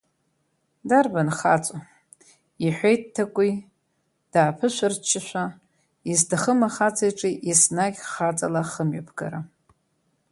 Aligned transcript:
Дарбан 0.87 1.29
хаҵоу,— 1.37 1.81
иҳәеит 2.65 3.01
Ҭакәи, 3.13 3.53
дааԥышәырччашәа, 4.31 5.43
изҭахым 6.11 6.59
ахаҵа 6.67 7.05
иҿы 7.09 7.29
еснагь 7.51 7.99
хаҵала 8.11 8.61
ахымҩаԥгара. 8.65 9.39